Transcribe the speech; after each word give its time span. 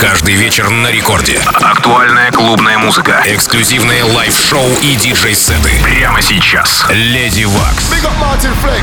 Каждый 0.00 0.34
вечер 0.34 0.70
на 0.70 0.90
рекорде. 0.90 1.38
Актуальная 1.60 2.32
клубная 2.32 2.78
музыка. 2.78 3.22
Эксклюзивные 3.26 4.02
лайв-шоу 4.02 4.66
и 4.80 4.96
диджей-сеты. 4.96 5.72
Прямо 5.82 6.22
сейчас. 6.22 6.86
Леди 6.88 7.44
Вакс. 7.44 7.92
Big 7.92 8.02
up 8.02 8.18
Martin 8.18 8.54
Flex. 8.62 8.82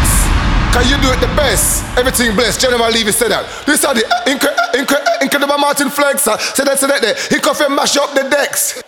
Can 0.72 0.88
you 0.88 0.98
do 1.02 1.12
it 1.12 1.20
the 1.20 1.36
best? 1.36 1.84
Everything 1.98 2.36
blessed. 2.36 2.62
General 2.62 2.92
Levy 2.92 3.12
said 3.12 3.32
that. 3.32 3.46
This 3.66 3.84
are 3.84 3.96
the 3.96 4.06
incredible 5.20 5.58
Martin 5.58 5.90
Flex. 5.90 6.22
Say 6.22 6.64
that, 6.64 6.78
say 6.78 6.86
that, 6.86 7.02
that. 7.02 7.18
He 7.32 7.40
could 7.40 7.72
mash 7.72 7.98
up 7.98 8.14
the 8.14 8.30
decks. 8.30 8.84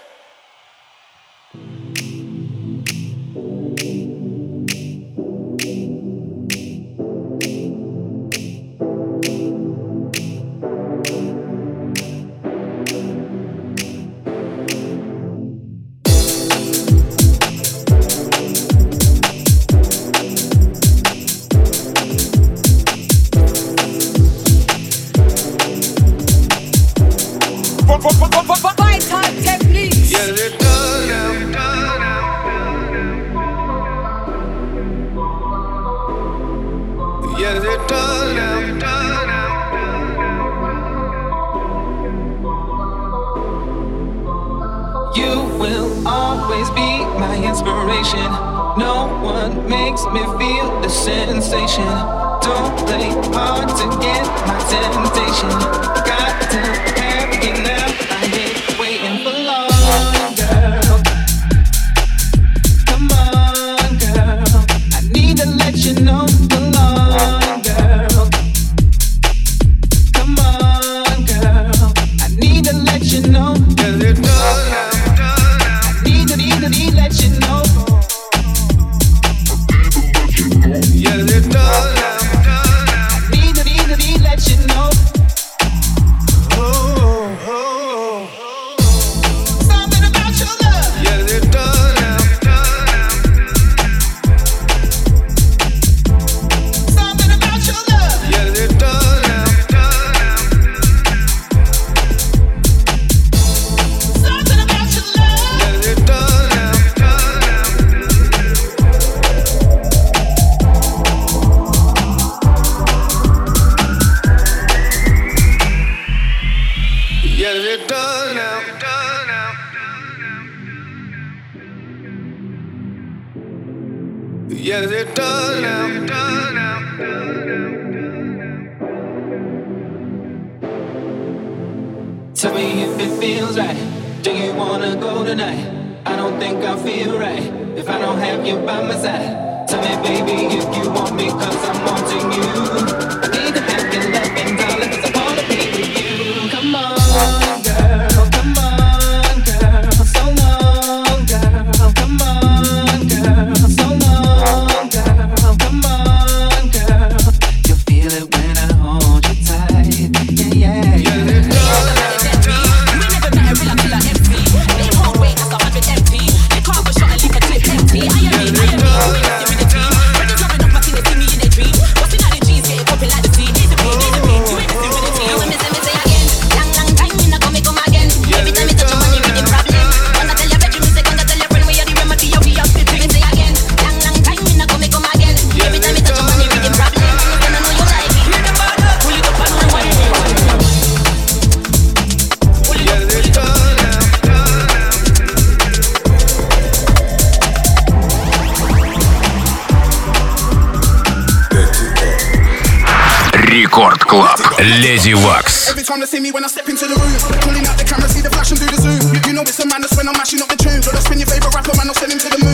listening 212.02 212.18
to 212.18 212.30
the 212.30 212.49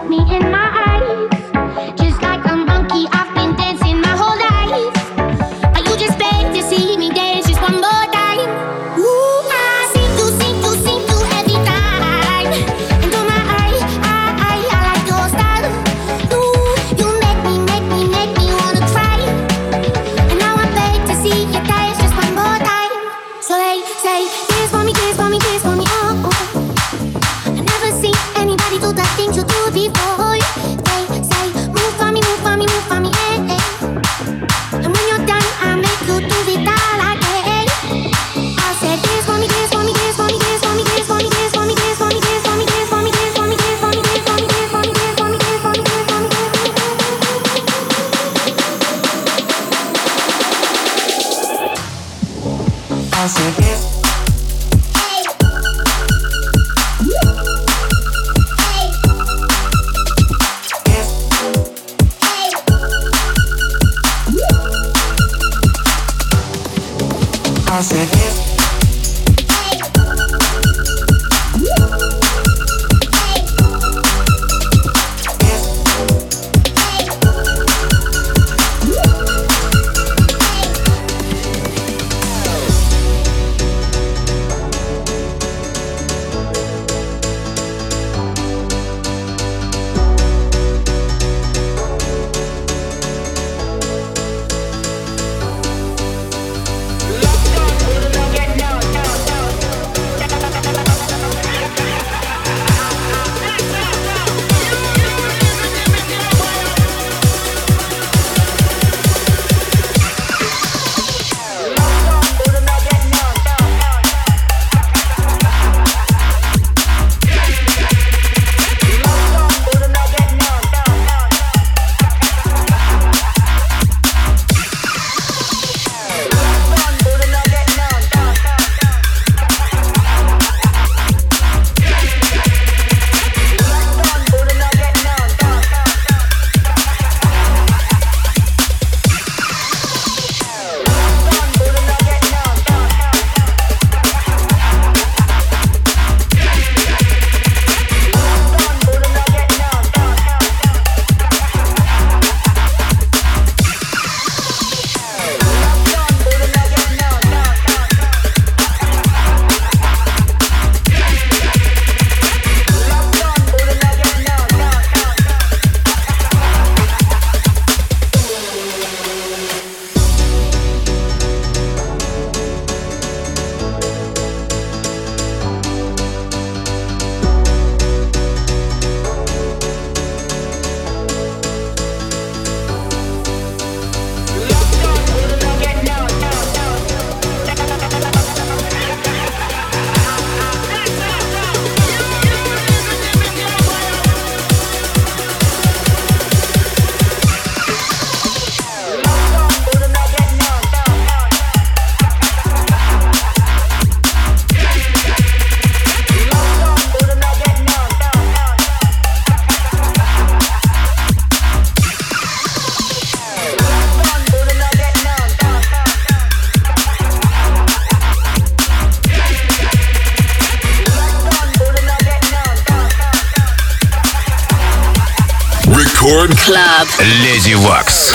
Леди 227.02 227.54
Вакс. 227.54 228.14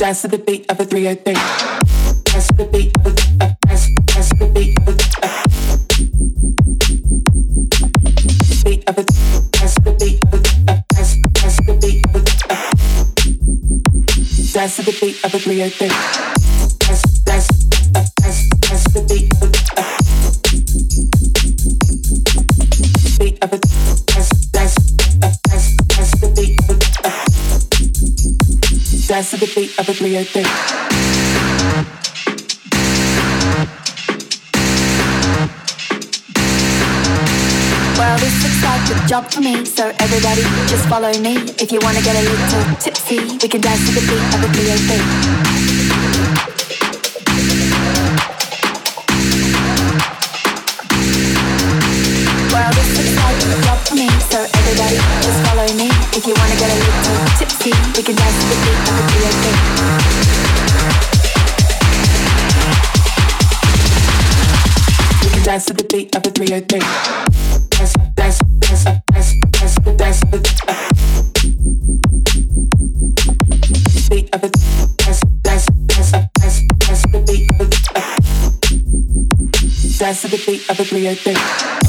dance 0.00 0.22
to 0.22 0.28
the 0.28 0.38
beat 0.38 0.68
of 0.70 0.80
a 0.80 0.84
303. 0.84 1.34
Dance 1.34 2.46
to 2.46 2.54
the 2.56 2.64
beat 2.72 2.90
of 3.04 3.14
dance, 3.68 3.86
to 3.86 4.34
the 4.38 4.46
beat 4.54 4.72
of 4.78 4.96
dance 4.96 4.96
to 5.04 5.04
the 5.04 5.12
beat 8.64 8.88
of 8.88 9.04
dance, 9.52 9.76
to 9.76 9.84
the 9.84 9.96
beat 11.80 12.04
of 12.06 12.24
the 12.24 12.40
oh 14.58 15.00
beat 15.00 15.24
of 15.24 15.34
a 15.34 15.38
303. 15.38 16.39
Of 29.80 29.88
a 29.88 29.94
303. 29.94 30.42
Well, 37.96 38.18
this 38.18 38.36
looks 38.44 38.62
like 38.62 38.84
a 38.92 39.08
job 39.08 39.24
for 39.32 39.40
me, 39.40 39.64
so 39.64 39.90
everybody 40.00 40.42
just 40.68 40.86
follow 40.86 41.12
me. 41.20 41.36
If 41.56 41.72
you 41.72 41.78
wanna 41.80 42.02
get 42.02 42.14
a 42.14 42.20
little 42.20 42.76
tipsy, 42.76 43.20
we 43.40 43.48
can 43.48 43.62
dance 43.62 43.86
to 43.88 43.92
the 43.96 44.04
beat 44.04 44.20
of 44.36 44.44
a 44.44 44.48
BAP. 44.52 44.90
Well, 52.52 52.70
this 52.76 52.90
looks 52.98 53.16
like 53.16 53.38
a 53.48 53.62
job 53.64 53.78
for 53.88 53.94
me, 53.94 54.08
so 54.28 54.44
everybody 54.44 54.98
just 55.24 55.40
follow 55.48 55.68
me. 55.72 55.88
If 56.12 56.26
you 56.26 56.34
wanna 56.36 56.56
get 56.56 56.68
a 56.68 56.89
little 57.66 57.92
we 57.96 58.02
can 58.02 58.14
dance 58.16 58.38
to 58.42 58.46
the 58.48 58.54
beat 58.64 58.88
of 58.88 58.96
a 58.96 59.02
BAP. 59.10 59.44
We 65.22 65.28
can 65.30 65.42
dance 65.44 65.64
to 65.66 65.72
the 65.74 65.84
beat 65.84 66.16
of 66.16 66.26
a 66.26 66.30
303. 66.30 66.80
Dance, 67.70 67.94
dance, 68.14 68.38
dance, 68.60 68.84
dance, 69.12 69.34
dance, 69.52 69.74
dance, 69.96 70.20
uh. 70.68 70.74
Beat 74.08 74.34
of 74.34 74.44
a 74.44 74.48
dance, 74.96 75.20
dance, 75.42 75.66
dance, 75.86 76.10
dance, 76.40 76.60
dance. 76.78 77.00
Dance 79.98 80.22
to 80.22 80.28
the 80.28 80.42
beat 80.46 80.70
of 80.70 80.80
a 80.80 80.84
303. 80.84 81.79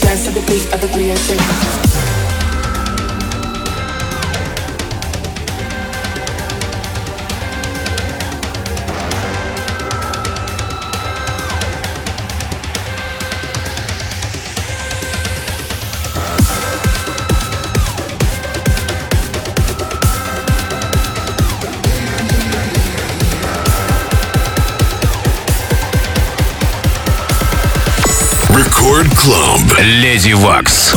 Dance 0.00 0.24
to 0.24 0.30
the 0.32 0.40
beat 0.48 0.72
of 0.72 0.82
a 0.82 0.88
303. 0.88 1.83
Клаб. 29.24 29.78
Леди 29.80 30.34
Вакс. 30.34 30.94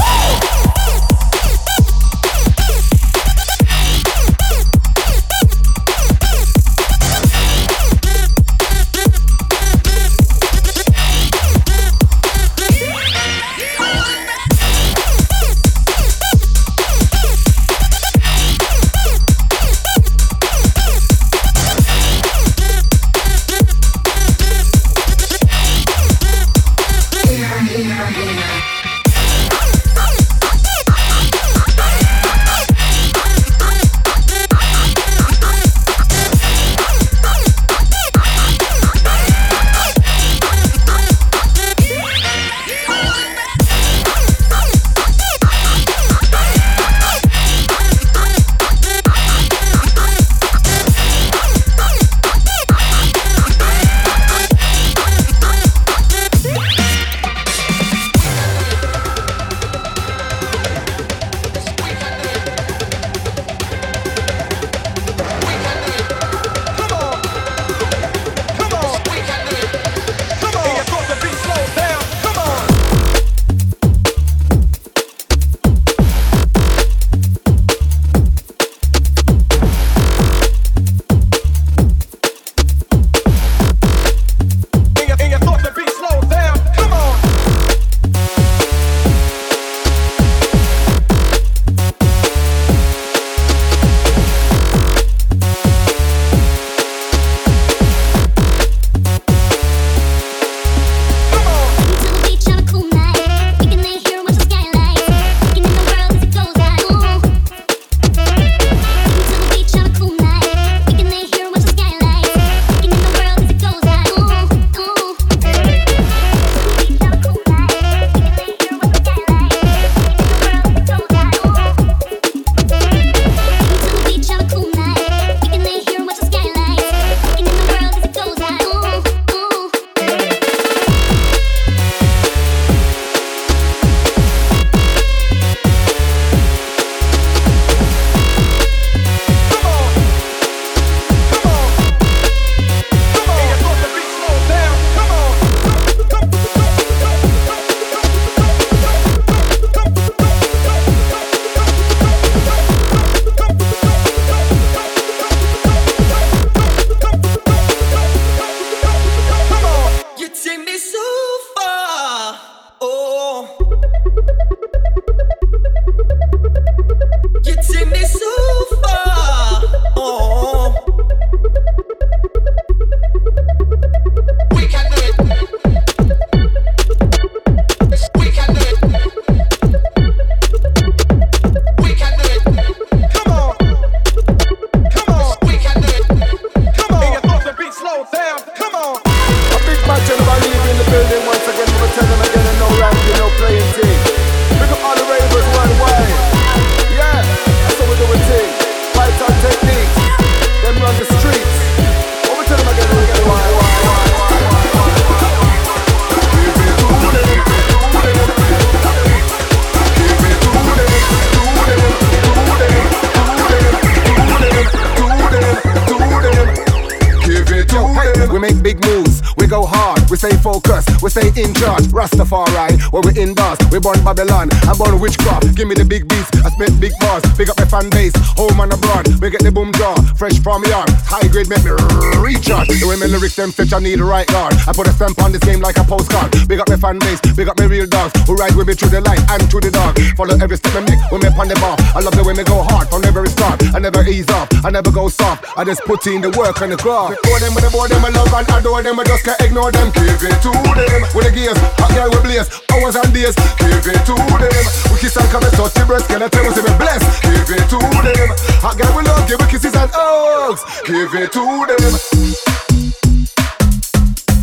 We 221.08 221.12
stay 221.12 221.41
in 221.41 221.54
charge. 221.54 221.84
Rastafari, 221.88 222.77
when 222.98 223.14
we 223.14 223.22
in 223.22 223.34
bars, 223.34 223.58
we 223.72 223.80
born 223.80 224.02
Babylon, 224.02 224.50
I'm 224.66 224.78
born 224.78 225.00
witchcraft. 225.00 225.54
Give 225.56 225.68
me 225.68 225.76
the 225.76 225.86
big 225.86 226.08
beats, 226.10 226.30
I 226.42 226.50
spit 226.50 226.74
big 226.82 226.94
bars, 227.00 227.22
big 227.38 227.50
up 227.50 227.58
my 227.58 227.66
fan 227.66 227.90
base, 227.90 228.14
home 228.34 228.58
and 228.60 228.74
abroad. 228.74 229.06
We 229.22 229.30
get 229.30 229.44
the 229.46 229.52
boom 229.52 229.72
jaw, 229.74 229.94
fresh 230.18 230.40
from 230.42 230.66
yard, 230.66 230.90
high 231.06 231.28
grade 231.30 231.50
make 231.50 231.62
me 231.62 231.72
recharge. 232.18 232.74
The 232.74 232.86
way 232.90 232.98
my 232.98 233.06
lyrics 233.06 233.36
them 233.36 233.52
fetch, 233.52 233.74
I 233.74 233.80
need 233.80 234.02
the 234.02 234.08
right 234.08 234.26
guard. 234.28 234.58
I 234.66 234.74
put 234.74 234.88
a 234.88 234.94
stamp 234.94 235.22
on 235.22 235.32
this 235.32 235.44
game 235.46 235.62
like 235.62 235.78
a 235.78 235.86
postcard. 235.86 236.34
Big 236.48 236.60
up 236.60 236.70
my 236.70 236.78
fan 236.78 236.98
base, 236.98 237.22
big 237.38 237.48
up 237.48 237.58
my 237.60 237.70
real 237.70 237.86
dogs, 237.86 238.18
who 238.26 238.34
ride 238.34 238.56
with 238.58 238.68
me 238.68 238.74
through 238.74 238.90
the 238.90 239.02
light 239.02 239.22
and 239.30 239.46
through 239.50 239.62
the 239.62 239.72
dark. 239.72 239.98
Follow 240.18 240.34
every 240.42 240.58
step 240.58 240.74
I 240.74 240.82
make, 240.82 241.02
when 241.14 241.22
me 241.22 241.30
on 241.38 241.48
the 241.48 241.58
bar. 241.62 241.78
I 241.94 242.02
love 242.02 242.18
the 242.18 242.26
way 242.26 242.34
me 242.34 242.44
go 242.44 242.66
hard 242.66 242.90
from 242.90 243.06
the 243.06 243.12
very 243.14 243.30
start. 243.30 243.62
I 243.76 243.80
never 243.80 244.02
ease 244.10 244.30
up, 244.34 244.50
I 244.66 244.74
never 244.74 244.90
go 244.90 245.08
soft. 245.10 245.46
I 245.54 245.64
just 245.64 245.86
put 245.86 246.02
in 246.08 246.22
the 246.22 246.34
work 246.34 246.62
and 246.66 246.74
the 246.74 246.78
craft. 246.78 247.22
For 247.30 247.38
them 247.38 247.54
with 247.54 247.62
the 247.62 247.70
boy, 247.70 247.86
them 247.88 248.02
I 248.02 248.10
love 248.10 248.34
and 248.34 248.50
adore 248.50 248.82
them. 248.82 248.98
I 248.98 249.04
just 249.06 249.22
can't 249.22 249.38
ignore 249.42 249.70
them. 249.70 249.94
Give 249.94 250.18
it 250.18 250.42
to 250.42 250.50
them. 250.50 251.02
With 251.14 251.30
the 251.30 251.32
gears, 251.34 251.58
hot 251.78 251.94
girl 251.94 252.10
we 252.10 252.20
blaze, 252.26 252.50
oh, 252.74 252.87
hours 252.88 252.95
and 252.95 253.13
days. 253.13 253.36
Give 253.60 253.88
it 253.88 254.06
to 254.06 254.15
them. 254.15 254.65
We 254.91 255.00
kiss 255.00 255.17
and 255.17 255.43
and 255.43 255.54
touch 255.54 255.76
your 255.76 255.86
breast. 255.86 256.08
Can 256.08 256.23
I 256.23 256.28
tell 256.30 256.43
you, 256.43 256.52
say 256.52 256.62
me 256.62 256.78
bless? 256.78 257.04
Give 257.21 257.52
it 257.52 257.69
to 257.69 257.80
them. 257.80 258.30
Hot 258.63 258.78
girl 258.78 258.95
we 258.95 259.04
love, 259.04 259.28
give 259.28 259.39
it 259.39 259.50
kisses 259.50 259.76
and 259.76 259.91
hugs. 259.93 260.63
Give 260.86 261.13
it 261.13 261.32
to 261.34 261.65
them. 261.67 261.93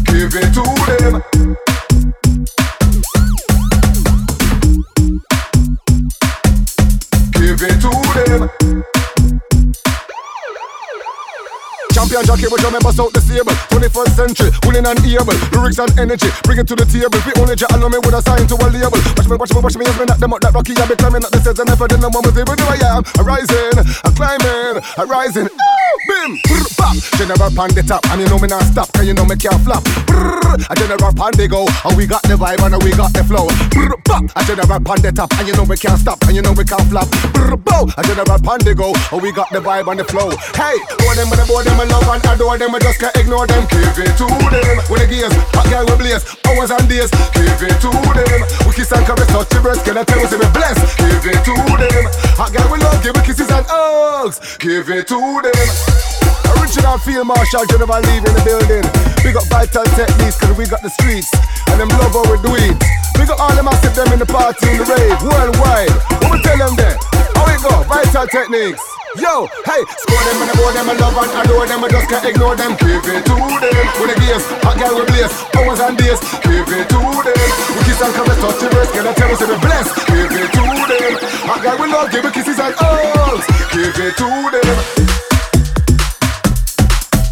Give 0.05 0.35
it 0.37 0.53
to 0.55 0.63
them. 0.93 1.25
Give 7.33 7.63
it 7.63 7.81
to 7.81 7.91
them. 8.39 9.04
Champion 11.95 12.27
Jackie, 12.27 12.51
but 12.51 12.59
you 12.59 12.75
bust 12.83 12.99
out 12.99 13.15
the 13.15 13.23
stable. 13.23 13.55
21st 13.71 14.13
century, 14.19 14.51
willing 14.67 14.83
and 14.83 14.99
able. 15.07 15.31
Lyrics 15.55 15.79
and 15.79 15.95
energy, 15.95 16.27
bring 16.43 16.59
it 16.59 16.67
to 16.67 16.75
the 16.75 16.83
table. 16.83 17.23
We 17.23 17.31
only 17.39 17.55
jet 17.55 17.71
allow 17.71 17.87
me 17.87 18.03
with 18.03 18.19
a 18.19 18.23
sign 18.27 18.51
to 18.51 18.59
a 18.59 18.67
label. 18.67 18.99
Watch 19.15 19.31
me, 19.31 19.39
watch 19.39 19.55
me, 19.55 19.61
watch 19.63 19.77
me, 19.79 19.87
yes, 19.87 19.95
me 19.95 20.05
knock 20.11 20.19
them 20.19 20.35
out 20.35 20.43
that 20.43 20.51
rocky. 20.51 20.75
I 20.75 20.91
be 20.91 20.99
climbing 20.99 21.23
up 21.23 21.31
the 21.31 21.39
stairs 21.39 21.63
and 21.63 21.71
never 21.71 21.87
did 21.87 22.03
no 22.03 22.11
one 22.11 22.27
was 22.27 22.35
able 22.35 22.59
to. 22.59 22.67
I 22.67 22.83
am 22.99 23.07
a 23.07 23.23
rising, 23.23 23.79
a 23.79 24.11
climbing, 24.11 24.83
a 24.83 25.05
rising. 25.07 25.47
Bim, 26.11 26.35
brr, 26.51 26.67
bop. 26.75 26.99
General 27.15 27.51
pan 27.55 27.71
the 27.79 27.83
top, 27.87 28.03
and 28.11 28.21
you 28.21 28.27
know 28.27 28.43
me 28.43 28.51
not 28.51 28.67
stop, 28.67 28.91
cause 28.91 29.07
you 29.07 29.15
know 29.15 29.25
me 29.25 29.39
can't 29.39 29.63
flop. 29.63 29.87
Brr, 30.11 30.67
a 30.67 30.75
general 30.75 31.15
pan 31.15 31.31
they 31.39 31.47
go, 31.47 31.63
and 31.87 31.95
we 31.95 32.11
got 32.11 32.27
the 32.27 32.35
vibe 32.35 32.59
and 32.59 32.75
we 32.83 32.91
got 32.91 33.15
the 33.15 33.23
flow. 33.23 33.47
Brr, 33.71 33.95
bop. 34.03 34.27
A 34.35 34.43
general 34.43 34.83
pan 34.83 34.99
the 34.99 35.15
top, 35.15 35.31
and 35.39 35.47
you 35.47 35.55
know 35.55 35.63
we 35.63 35.79
can't 35.79 36.03
stop, 36.03 36.19
and 36.27 36.35
you 36.35 36.43
know 36.43 36.53
we 36.59 36.67
can't 36.67 36.83
flop. 36.91 37.07
Brr, 37.31 37.55
bow. 37.55 37.87
A 37.97 38.03
general 38.03 38.43
pan 38.43 38.59
they 38.67 38.75
go, 38.75 38.91
and 39.15 39.23
we 39.23 39.31
got 39.31 39.47
the 39.55 39.63
vibe 39.63 39.87
and 39.87 40.03
the 40.03 40.07
flow. 40.11 40.35
Hey, 40.59 40.75
boy 40.99 41.15
them 41.15 41.31
with 41.31 41.39
the 41.39 41.47
boy 41.47 41.63
them 41.63 41.79
love 41.95 42.11
and 42.11 42.27
adore 42.27 42.59
them, 42.59 42.75
I 42.75 42.79
just 42.83 42.99
can't 42.99 43.15
ignore 43.17 43.47
them. 43.47 43.63
Give 43.71 43.99
it 44.03 44.15
to 44.19 44.27
them. 44.27 44.75
When 44.91 44.99
the 44.99 45.07
gears, 45.07 45.35
hot 45.55 45.67
girl 45.71 45.87
we 45.87 45.95
blaze, 46.03 46.25
hours 46.51 46.71
and 46.75 46.87
days. 46.91 47.11
Give 47.35 47.63
it 47.63 47.79
to 47.83 47.91
them. 47.91 48.41
We 48.67 48.71
kiss 48.75 48.91
and 48.91 49.07
caress, 49.07 49.31
touch 49.31 49.53
your 49.55 49.63
breast, 49.63 49.87
can 49.87 49.99
I 49.99 50.03
tell 50.03 50.19
you 50.19 50.27
say 50.27 50.39
me 50.39 50.49
bless? 50.51 50.79
Give 50.99 51.27
it 51.31 51.41
to 51.47 51.55
them. 51.55 52.03
Hot 52.35 52.51
girl 52.51 52.67
we 52.71 52.79
love, 52.83 52.99
give 53.03 53.15
me 53.15 53.23
kisses 53.23 53.51
and 53.51 53.67
hugs. 53.69 54.43
Give 54.59 54.89
it 54.91 55.07
to 55.09 55.19
them. 55.43 55.69
Original 56.59 56.99
field 56.99 57.27
marshal 57.27 57.65
General 57.71 58.03
leaving 58.11 58.35
the 58.35 58.43
building. 58.43 58.85
We 59.23 59.33
got 59.33 59.47
vital 59.49 59.87
techniques 59.95 60.39
cause 60.39 60.57
we 60.59 60.67
got 60.67 60.83
the 60.83 60.91
streets 60.91 61.31
and 61.71 61.79
them 61.79 61.89
love 62.01 62.13
how 62.13 62.27
we 62.27 62.37
do 62.43 62.53
it. 62.59 62.75
We 63.19 63.25
got 63.25 63.39
all 63.39 63.55
them 63.55 63.71
massive 63.71 63.95
them 63.95 64.11
in 64.13 64.19
the 64.19 64.29
party 64.29 64.69
in 64.69 64.83
the 64.83 64.87
rave 64.89 65.21
worldwide. 65.23 65.95
What 66.21 66.31
we 66.35 66.39
tell 66.43 66.59
them 66.59 66.75
then? 66.77 66.97
How 67.39 67.47
we 67.47 67.57
go? 67.63 67.73
Vital 67.87 68.27
techniques. 68.27 68.94
Yo, 69.15 69.47
hey, 69.63 69.83
score 70.03 70.25
them 70.27 70.43
and 70.43 70.51
I 70.51 70.55
board 70.59 70.75
them, 70.75 70.91
I 70.91 70.95
love 70.99 71.15
and 71.15 71.31
adore 71.39 71.67
them, 71.67 71.85
I 71.85 71.89
just 71.89 72.09
can't 72.11 72.27
ignore 72.27 72.57
them. 72.57 72.75
Give 72.83 72.99
it 72.99 73.23
to 73.31 73.37
them. 73.39 73.85
With 74.03 74.11
the 74.11 74.17
gears, 74.19 74.43
hot 74.67 74.75
girl 74.75 74.99
we 74.99 75.07
blaze, 75.07 75.31
hours 75.55 75.79
and 75.79 75.97
days. 75.97 76.19
Give 76.43 76.67
it 76.67 76.89
to 76.91 76.99
them. 76.99 77.51
We 77.79 77.81
kiss 77.87 78.03
and 78.03 78.11
caress, 78.11 78.39
touch 78.43 78.63
your 78.63 78.71
breast, 78.75 78.91
can 78.93 79.07
I 79.07 79.15
tell 79.15 79.31
you 79.31 79.37
say 79.37 79.47
we 79.47 79.57
bless? 79.63 79.87
Give 80.11 80.35
it 80.35 80.51
to 80.51 80.63
them. 80.91 81.15
Hot 81.47 81.63
girl 81.63 81.79
we 81.79 81.87
love, 81.95 82.11
give 82.11 82.25
me 82.25 82.31
kisses 82.35 82.59
and 82.59 82.75
hugs. 82.75 83.47
Give 83.71 83.95
it 84.03 84.17
to 84.19 84.27
them. 84.51 84.77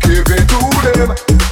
Give 0.07 0.31
it 0.31 0.47
to 0.47 0.59
them. 0.87 1.52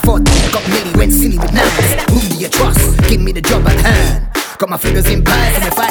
Before 0.00 0.18
he 0.18 0.52
got 0.52 0.62
milli 0.62 0.96
went 0.96 1.12
silly 1.12 1.38
with 1.38 1.52
nines. 1.52 1.92
Who 2.10 2.20
do 2.20 2.36
you 2.38 2.48
trust? 2.48 2.80
Give 3.08 3.20
me 3.20 3.32
the 3.32 3.40
job 3.40 3.66
at 3.66 3.80
hand. 3.80 4.28
Got 4.58 4.70
my 4.70 4.76
fingers 4.76 5.06
in 5.10 5.24
pies, 5.24 5.56
and 5.56 5.64
if 5.64 5.78
I 5.78 5.90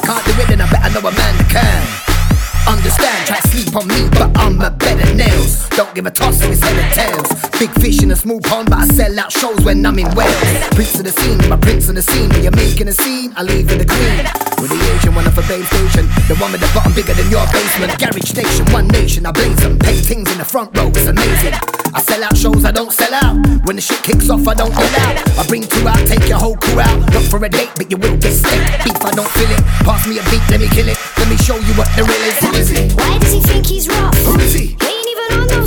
Don't 5.78 5.94
give 5.94 6.08
a 6.08 6.10
toss, 6.10 6.42
so 6.42 6.50
it's 6.50 6.60
head 6.60 6.74
and 6.74 6.90
tails. 6.90 7.30
Big 7.62 7.70
fish 7.78 8.02
in 8.02 8.10
a 8.10 8.16
small 8.16 8.42
pond, 8.42 8.68
but 8.68 8.80
I 8.80 8.88
sell 8.88 9.14
out 9.20 9.32
shows 9.32 9.62
when 9.62 9.86
I'm 9.86 10.00
in 10.00 10.10
Wales. 10.18 10.50
Prince 10.74 10.98
of 10.98 11.06
the 11.06 11.14
scene, 11.14 11.38
my 11.48 11.56
prince 11.56 11.88
on 11.88 11.94
the 11.94 12.02
scene. 12.02 12.30
When 12.34 12.42
you're 12.42 12.58
making 12.58 12.88
a 12.88 12.94
scene, 12.98 13.32
I 13.38 13.44
leave 13.44 13.70
in 13.70 13.78
the 13.78 13.86
queen. 13.86 14.26
With 14.58 14.74
the 14.74 14.80
Asian 14.98 15.14
one 15.14 15.30
off 15.30 15.38
a 15.38 15.46
base 15.46 15.70
station, 15.70 16.10
the 16.26 16.34
one 16.42 16.50
with 16.50 16.66
the 16.66 16.72
bottom 16.74 16.98
bigger 16.98 17.14
than 17.14 17.30
your 17.30 17.46
basement. 17.54 17.94
Garage 18.02 18.26
station, 18.26 18.66
one 18.74 18.88
nation, 18.90 19.28
I 19.28 19.32
blaze 19.32 19.62
them. 19.62 19.78
Paintings 19.78 20.26
in 20.34 20.42
the 20.42 20.50
front 20.50 20.74
row, 20.74 20.90
it's 20.90 21.06
amazing. 21.06 21.54
I 21.94 22.02
sell 22.02 22.26
out 22.26 22.34
shows, 22.34 22.66
I 22.66 22.74
don't 22.74 22.92
sell 22.92 23.14
out. 23.14 23.38
When 23.70 23.78
the 23.78 23.86
shit 23.86 24.02
kicks 24.02 24.34
off, 24.34 24.50
I 24.50 24.58
don't 24.58 24.74
get 24.74 24.94
out. 25.06 25.14
I 25.38 25.46
bring 25.46 25.62
two 25.62 25.86
out, 25.86 26.02
take 26.10 26.26
your 26.26 26.42
whole 26.42 26.58
crew 26.58 26.82
out. 26.82 26.98
Not 27.14 27.30
for 27.30 27.38
a 27.46 27.50
date, 27.54 27.70
but 27.78 27.94
you 27.94 28.02
will 28.02 28.18
get 28.18 28.34
steak. 28.34 28.66
Beef, 28.82 28.98
I 29.06 29.14
don't 29.14 29.30
feel 29.38 29.54
it. 29.54 29.62
Pass 29.86 30.10
me 30.10 30.18
a 30.18 30.26
beat, 30.34 30.42
let 30.50 30.58
me 30.58 30.74
kill 30.74 30.90
it. 30.90 30.98
Let 31.22 31.30
me 31.30 31.38
show 31.38 31.62
you 31.62 31.74
what 31.78 31.86
the 31.94 32.02
real 32.02 32.24
is. 32.26 32.38
Who 32.42 32.50
is 32.58 32.70
he? 32.74 32.82
Why 32.98 33.22
does 33.22 33.30
he 33.30 33.42
think 33.46 33.70
he's 33.70 33.86
rough? 33.86 34.18
Who 34.26 34.42
is 34.42 34.58
he? 34.58 34.87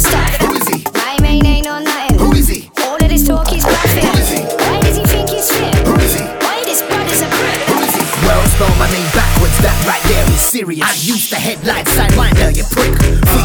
Who 0.01 0.55
is 0.57 0.67
he? 0.69 0.85
My 0.95 1.17
ain't 1.21 1.67
on 1.67 1.85
nothing. 1.85 2.19
Who 2.19 2.33
is 2.33 2.49
he? 2.49 2.71
All 2.85 2.97
of 2.97 3.09
this 3.09 3.27
talk 3.27 3.53
is 3.53 3.63
bluffing. 3.63 4.01
Who 4.01 4.19
is 4.19 4.31
he? 4.31 4.41
Why 4.41 4.81
does 4.81 4.97
he 4.97 5.05
think 5.05 5.29
he's 5.29 5.51
fit? 5.53 5.75
Who 5.87 5.95
is 5.97 6.15
he? 6.15 6.25
Why 6.41 6.65
this 6.65 6.81
brother's 6.81 7.21
a 7.21 7.29
prick? 7.29 7.61
Who 7.69 7.77
is 7.85 7.95
he? 7.95 8.05
Well, 8.25 8.41
spell 8.49 8.73
my 8.81 8.89
name 8.89 9.11
backwards, 9.13 9.59
that 9.61 9.77
right 9.85 10.03
there 10.09 10.25
is 10.33 10.41
serious. 10.41 10.89
I 10.89 10.95
used 11.05 11.31
the 11.31 11.37
headline 11.37 11.85
sidewinder, 11.85 12.57
you 12.57 12.65
prick. 12.73 12.97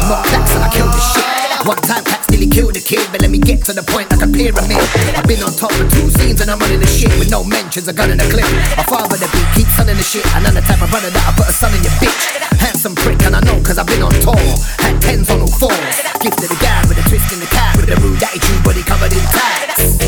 More 0.08 0.22
claps 0.24 0.54
and 0.54 0.64
I 0.64 0.70
killed 0.72 0.92
the 0.92 1.00
shit. 1.00 1.45
One 1.66 1.82
time 1.82 2.04
cats 2.06 2.30
nearly 2.30 2.46
killed 2.46 2.76
a 2.76 2.80
kid, 2.80 3.02
but 3.10 3.20
let 3.22 3.30
me 3.30 3.38
get 3.42 3.66
to 3.66 3.72
the 3.74 3.82
point 3.82 4.06
like 4.14 4.22
a 4.22 4.30
pyramid. 4.30 4.78
I've 5.18 5.26
been 5.26 5.42
on 5.42 5.50
top 5.50 5.74
of 5.74 5.90
two 5.90 6.06
scenes 6.14 6.38
and 6.38 6.46
I'm 6.46 6.62
running 6.62 6.78
the 6.78 6.86
shit 6.86 7.10
with 7.18 7.26
no 7.28 7.42
mentions, 7.42 7.88
a 7.88 7.92
gun 7.92 8.14
and 8.14 8.22
a 8.22 8.28
clip. 8.30 8.46
A 8.78 8.86
father 8.86 9.18
the 9.18 9.26
beat, 9.34 9.50
keep 9.58 9.66
sunning 9.74 9.98
the 9.98 10.06
shit. 10.06 10.22
And 10.38 10.46
I'm 10.46 10.54
the 10.54 10.62
type 10.62 10.78
of 10.78 10.94
brother 10.94 11.10
that 11.10 11.24
I 11.26 11.34
put 11.34 11.50
a 11.50 11.52
son 11.52 11.74
in 11.74 11.82
your 11.82 11.90
bitch. 11.98 12.22
Handsome 12.62 12.94
prick, 12.94 13.18
and 13.26 13.34
I 13.34 13.42
know 13.42 13.58
cause 13.66 13.82
I've 13.82 13.90
been 13.90 14.06
on 14.06 14.14
tour. 14.22 14.38
Had 14.78 15.02
tens 15.02 15.26
on 15.26 15.42
all 15.42 15.50
fours. 15.58 15.74
Gifted 16.22 16.54
a 16.54 16.58
guy 16.62 16.86
with 16.86 17.02
a 17.02 17.04
twist 17.10 17.34
in 17.34 17.42
the 17.42 17.50
cat, 17.50 17.74
with 17.74 17.90
a 17.90 17.98
rude 17.98 18.22
attitude, 18.22 18.62
body 18.62 18.86
covered 18.86 19.10
in 19.10 19.26
tags. 19.34 19.98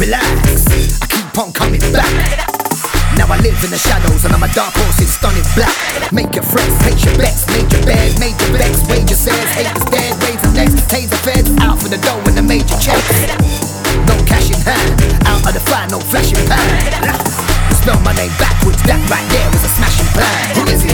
Relax, 0.00 0.72
I 1.04 1.06
keep 1.12 1.36
on 1.36 1.52
coming 1.52 1.84
back. 1.92 2.51
I 3.32 3.40
live 3.40 3.56
in 3.64 3.72
the 3.72 3.80
shadows 3.80 4.28
and 4.28 4.36
I'm 4.36 4.44
a 4.44 4.52
dark 4.52 4.76
horse 4.76 5.00
in 5.00 5.08
stunning 5.08 5.48
black. 5.56 5.72
Make 6.12 6.36
your 6.36 6.44
friends, 6.44 6.76
take 6.84 7.00
your 7.00 7.16
bets, 7.16 7.48
make 7.48 7.64
your 7.72 7.80
bed, 7.88 8.12
make 8.20 8.36
your 8.44 8.52
bets, 8.60 8.84
wager 8.92 9.16
says, 9.16 9.48
haters 9.56 9.88
dead, 9.88 10.12
raise 10.20 10.36
the 10.44 10.52
next, 10.52 10.84
taser 10.92 11.16
feds, 11.24 11.48
out 11.64 11.80
for 11.80 11.88
the 11.88 11.96
dough 12.04 12.20
and 12.28 12.36
the 12.36 12.44
major 12.44 12.76
checks. 12.76 13.24
No 14.04 14.20
cash 14.28 14.52
in 14.52 14.60
hand, 14.60 15.00
out 15.24 15.48
of 15.48 15.56
the 15.56 15.64
fire, 15.64 15.88
no 15.88 15.96
flashing 16.12 16.44
pan. 16.44 16.60
Spell 17.80 17.96
my 18.04 18.12
name 18.20 18.36
backwards, 18.36 18.84
that 18.84 19.00
right 19.08 19.24
there 19.32 19.48
was 19.48 19.64
a 19.64 19.72
smashing 19.80 20.12
plan. 20.12 20.52
Who 20.52 20.68
is 20.68 20.84
he? 20.84 20.91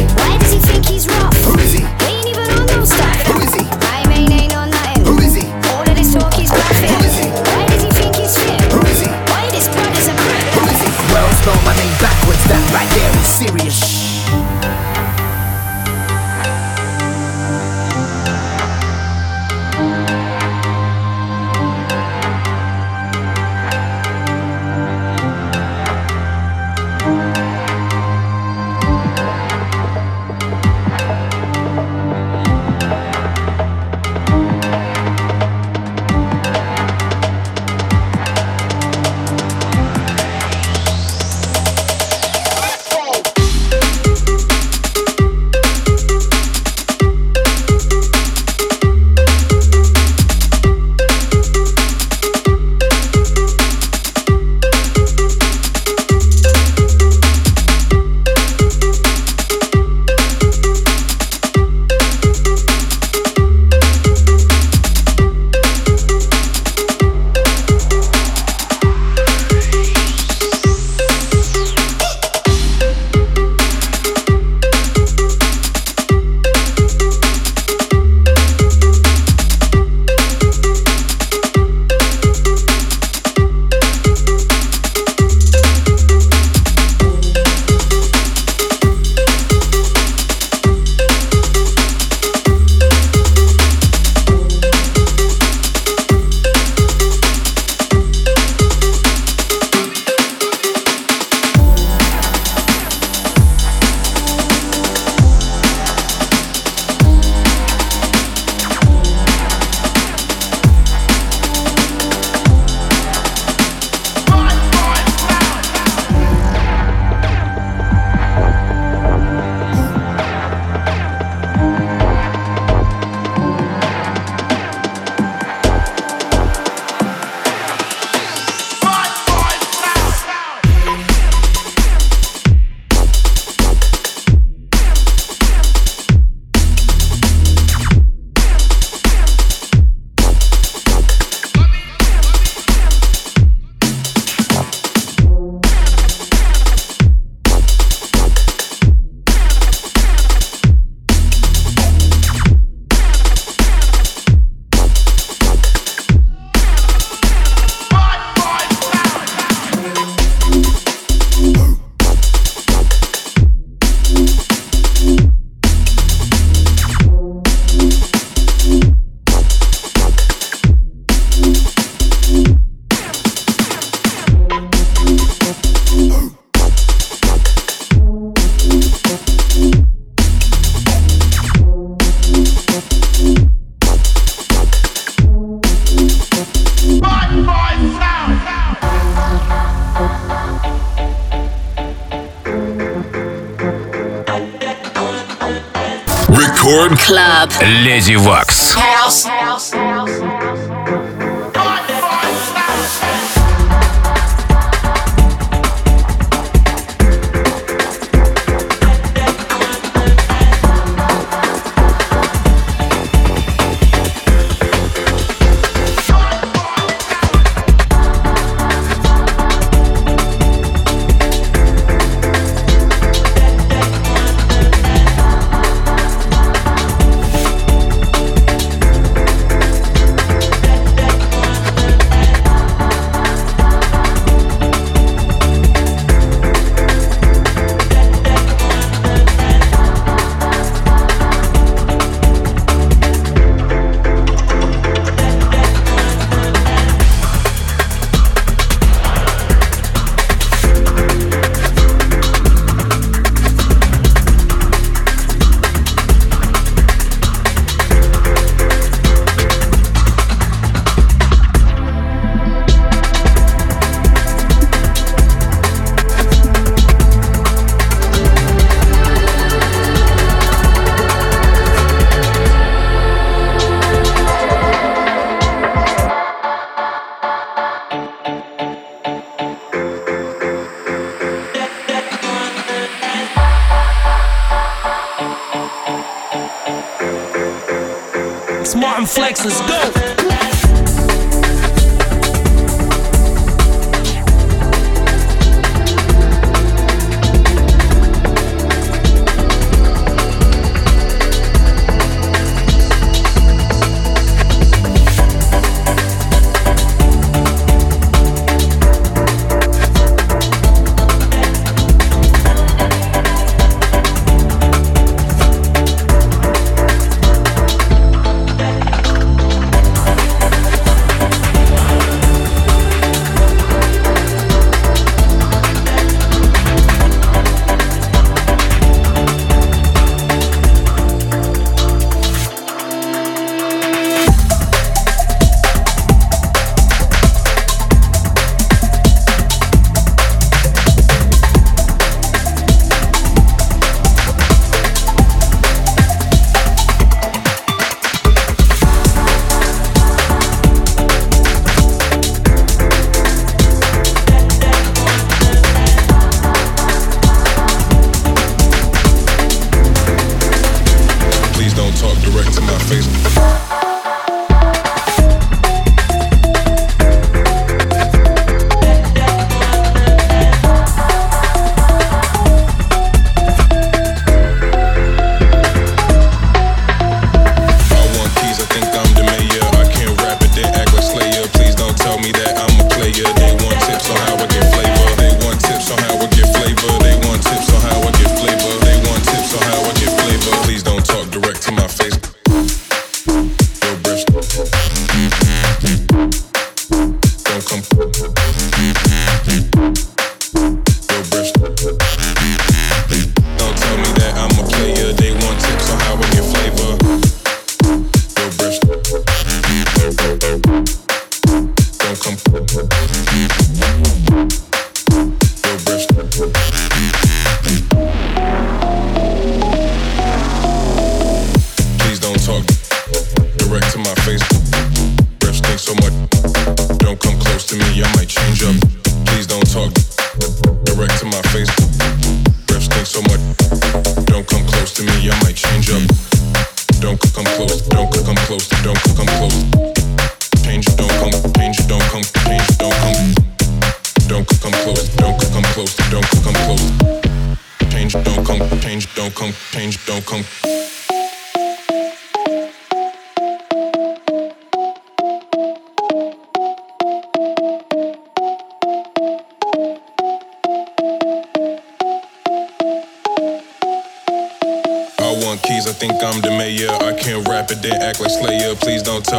Леди 197.61 198.17
Вак. 198.17 198.47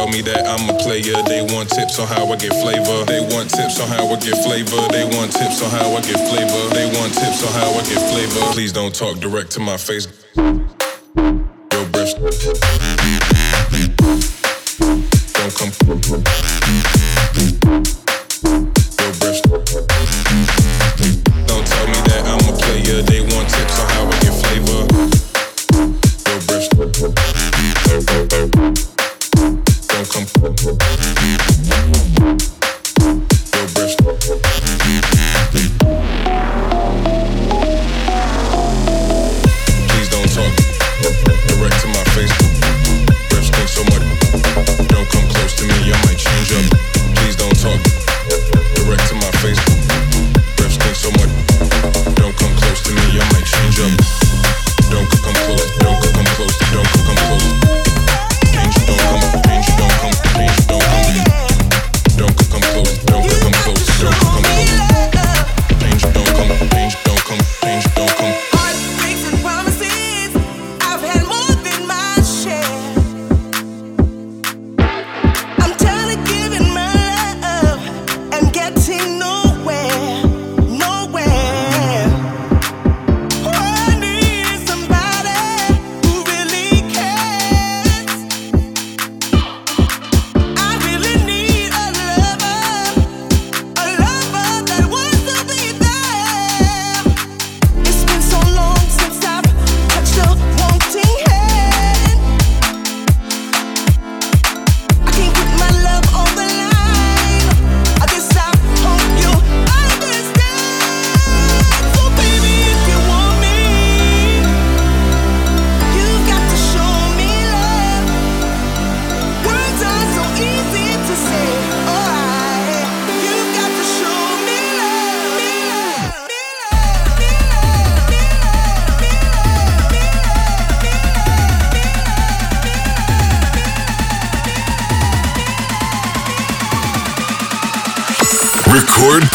tell 0.00 0.08
me 0.08 0.22
that 0.22 0.46
I'm 0.48 0.64
a 0.72 0.78
player. 0.78 1.20
They 1.28 1.42
want 1.52 1.68
tips 1.68 1.98
on 1.98 2.06
how 2.06 2.32
I 2.32 2.36
get 2.36 2.54
flavor. 2.54 3.04
They 3.04 3.20
want 3.20 3.50
tips 3.50 3.80
on 3.80 3.88
how 3.88 4.08
I 4.08 4.16
get 4.16 4.36
flavor. 4.44 4.80
They 4.88 5.04
want 5.04 5.32
tips 5.32 5.60
on 5.62 5.70
how 5.70 5.92
I 5.92 6.00
get 6.00 6.16
flavor. 6.28 6.62
They 6.72 6.86
want 6.96 7.12
tips 7.12 7.44
on 7.44 7.52
how 7.52 7.68
I 7.68 7.82
get 7.84 8.00
flavor. 8.08 8.40
Please 8.52 8.72
don't 8.72 8.94
talk 8.94 9.18
direct 9.18 9.50
to 9.52 9.60
my 9.60 9.76
face. 9.76 10.06
Your 10.36 11.86
breath. 11.92 12.16
Don't 15.36 15.54
come. 15.54 15.70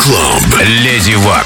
Клаб. 0.05 0.61
Леди 0.83 1.15
Вакс. 1.15 1.44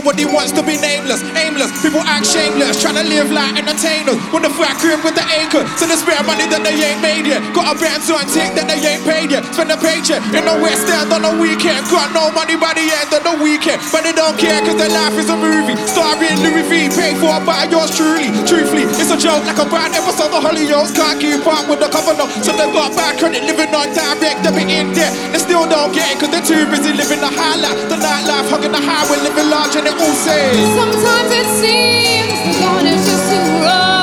Nobody 0.00 0.24
wants 0.24 0.50
to 0.52 0.62
be 0.64 0.80
nameless, 0.80 1.20
aimless. 1.36 1.68
People 1.84 2.00
act 2.08 2.24
shameless, 2.24 2.80
trying 2.80 2.96
to 2.96 3.04
live 3.04 3.28
like 3.30 3.52
entertainers. 3.60 4.16
With 4.32 4.48
the 4.48 4.52
fat 4.56 4.80
crib 4.80 5.04
with 5.04 5.12
so 5.76 5.84
they 5.84 5.96
spare 5.96 6.22
money 6.24 6.46
that 6.48 6.62
they 6.64 6.76
ain't 6.76 7.00
made 7.02 7.26
yet. 7.26 7.40
Got 7.52 7.72
a 7.72 7.74
brand 7.76 8.02
on 8.08 8.24
tick 8.32 8.52
that 8.56 8.66
they 8.66 8.80
ain't 8.80 9.04
paid 9.04 9.28
yet. 9.30 9.44
Spend 9.52 9.70
a 9.70 9.78
paycheck 9.78 10.22
in 10.32 10.44
the 10.44 10.56
West 10.60 10.88
End 10.88 11.12
on 11.12 11.22
the 11.22 11.32
weekend. 11.36 11.84
Got 11.92 12.12
no 12.16 12.32
money 12.32 12.56
by 12.56 12.72
the 12.72 12.84
end 12.86 13.10
of 13.12 13.22
the 13.22 13.34
weekend, 13.42 13.82
but 13.92 14.02
they 14.02 14.14
don't 14.14 14.36
care 14.38 14.58
cause 14.64 14.76
their 14.76 14.92
life 14.92 15.16
is 15.20 15.28
a 15.28 15.36
movie. 15.36 15.76
Starring 15.84 16.38
Louis 16.40 16.64
V, 16.68 16.72
paid 16.92 17.16
for 17.20 17.36
by 17.44 17.68
yours 17.68 17.92
truly. 17.92 18.32
Truthfully, 18.48 18.88
it's 18.96 19.12
a 19.12 19.18
joke 19.18 19.44
like 19.44 19.60
a 19.60 19.68
bad 19.68 19.92
episode 19.92 20.32
of 20.32 20.40
Hollyoaks. 20.40 20.96
Can't 20.96 21.20
keep 21.20 21.44
up 21.44 21.68
with 21.68 21.80
the 21.80 21.88
cover 21.92 22.16
no, 22.16 22.26
so 22.40 22.52
they 22.56 22.68
got 22.72 22.96
bad 22.96 23.18
credit 23.20 23.44
living 23.44 23.72
on 23.74 23.92
direct 23.92 24.40
debit 24.42 24.68
in 24.70 24.92
debt. 24.96 25.12
They 25.32 25.40
still 25.40 25.68
don't 25.68 25.92
get 25.92 26.08
it 26.10 26.16
cause 26.20 26.30
they're 26.32 26.44
too 26.44 26.64
busy 26.70 26.96
living 26.96 27.20
the 27.20 27.30
high 27.30 27.58
life. 27.60 27.76
The 27.92 27.96
nightlife, 28.00 28.48
hugging 28.48 28.72
the 28.72 28.82
highway, 28.82 29.20
living 29.22 29.48
large, 29.50 29.76
and 29.76 29.84
they 29.84 29.94
all 29.94 30.16
say. 30.24 30.56
Sometimes 30.72 31.30
it 31.30 31.48
seems 31.60 32.00
the 32.58 32.90
is 32.92 33.04
just 33.06 33.24
too 33.30 33.64
wrong. 33.64 33.99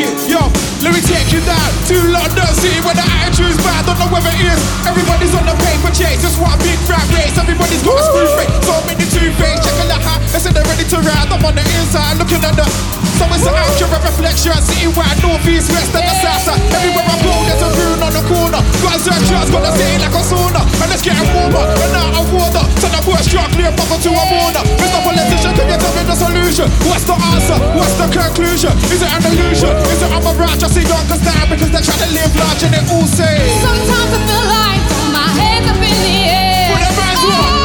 It, 0.00 0.14
yo. 0.26 0.40
Let 0.82 0.92
me 0.92 1.00
take 1.00 1.30
you 1.30 1.40
down 1.46 1.70
to 1.90 1.96
London 2.10 2.50
City 2.58 2.80
where 2.82 2.96
the 2.96 3.06
attitude's 3.22 3.58
bad. 3.62 3.86
Don't 3.86 3.98
know 3.98 4.10
whether 4.10 4.30
it 4.30 4.46
is. 4.50 4.60
Everybody's 4.86 5.34
on 5.34 5.46
the 5.46 5.56
paper 5.62 5.90
chase. 5.94 6.22
Just 6.22 6.40
one 6.40 6.58
big 6.60 6.78
fat 6.90 7.06
race. 7.14 7.36
Everybody's 7.38 7.82
got 7.82 8.00
a 8.00 8.04
screw 8.08 8.28
face. 8.36 8.52
So 8.66 8.74
many 8.86 9.06
two 9.06 9.30
face. 9.38 9.60
Checking 9.62 9.88
the 9.88 9.98
hat. 9.98 10.20
They 10.32 10.40
say 10.40 10.50
they're 10.50 10.66
ready 10.66 10.84
to 10.88 10.98
ride. 10.98 11.30
I'm 11.30 11.44
on 11.44 11.54
the 11.54 11.62
inside 11.62 12.18
looking 12.18 12.42
at 12.42 12.54
the. 12.56 13.03
So 13.18 13.24
it's 13.30 13.46
an 13.46 13.54
accurate 13.54 14.02
reflection. 14.02 14.58
Citywide, 14.58 15.18
north, 15.22 15.46
east, 15.46 15.70
west, 15.70 15.94
and 15.94 16.02
the 16.02 16.14
south 16.18 16.42
side. 16.46 16.60
Everywhere 16.74 17.06
I 17.06 17.16
go, 17.22 17.34
there's 17.46 17.62
a 17.62 17.70
rune 17.70 18.02
on 18.02 18.12
the 18.12 18.24
corner. 18.26 18.60
Got 18.82 18.94
a 18.94 18.98
search, 18.98 19.28
got 19.30 19.46
to 19.46 19.70
stay 19.74 19.94
like 20.02 20.14
a 20.14 20.22
sauna. 20.22 20.62
And 20.82 20.90
it's 20.90 21.02
getting 21.02 21.28
warmer. 21.30 21.62
And 21.62 21.92
now 21.94 22.18
I'm 22.18 22.26
water. 22.34 22.64
So 22.82 22.86
the 22.90 23.00
worst 23.06 23.30
truck 23.30 23.50
clear 23.54 23.70
bubble 23.74 24.00
to 24.02 24.10
a 24.10 24.24
border. 24.30 24.62
Mr. 24.82 25.00
Politician, 25.02 25.52
can 25.54 25.66
you 25.70 25.78
tell 25.78 25.94
me 25.94 26.02
the 26.02 26.16
solution? 26.18 26.66
What's 26.90 27.06
the 27.06 27.14
answer? 27.14 27.58
What's 27.78 27.94
the 27.96 28.06
conclusion? 28.10 28.72
Is 28.90 29.00
it 29.00 29.10
an 29.10 29.22
illusion? 29.30 29.72
Is 29.94 30.02
it 30.02 30.10
a 30.10 30.18
rat? 30.34 30.58
Just 30.58 30.74
see 30.74 30.84
die 30.84 31.46
because 31.48 31.70
they're 31.70 31.82
trying 31.82 32.02
to 32.02 32.10
live 32.14 32.32
large 32.36 32.62
and 32.62 32.74
they 32.74 32.82
all 32.92 33.06
say. 33.06 33.38
Sometimes 33.62 34.10
I 34.12 34.20
feel 34.26 34.44
like 34.50 34.82
my 35.12 35.28
hands 35.38 35.66
up 35.70 35.76
in 35.76 35.98
the 36.02 36.18
air. 36.28 36.74
Put 36.74 37.63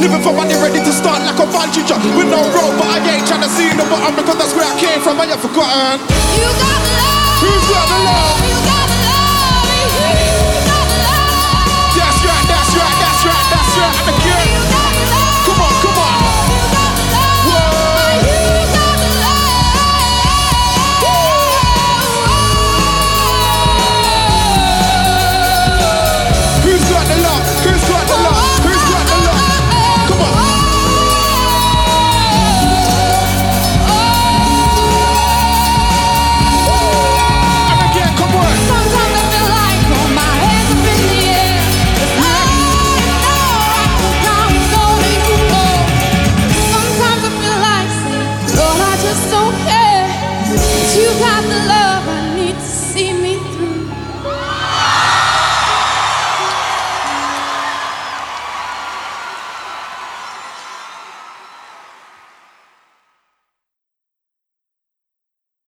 Living 0.00 0.22
for 0.22 0.32
money, 0.32 0.54
ready 0.54 0.80
to 0.80 0.92
start 0.92 1.20
like 1.20 1.36
a 1.36 1.44
jump 1.84 2.02
with 2.16 2.32
no 2.32 2.40
rope. 2.56 2.80
But 2.80 2.96
I 2.96 2.98
ain't 3.12 3.26
trying 3.28 3.42
to 3.42 3.48
see 3.48 3.68
the 3.76 3.84
bottom 3.92 4.16
because 4.16 4.38
that's 4.40 4.54
where 4.56 4.64
I 4.64 4.72
came 4.80 5.00
from. 5.04 5.20
I 5.20 5.26
ain't 5.28 5.40
forgotten. 5.40 6.00
You 6.40 6.48
got 6.64 6.79